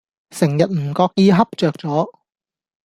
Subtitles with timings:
[0.31, 2.11] 成日唔覺意恰著左